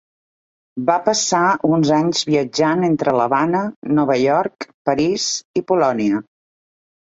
[0.87, 1.41] Va passar
[1.77, 3.63] uns anys viatjant entre l'Havana,
[4.01, 5.31] Nova York, París
[5.63, 6.27] i Polònia.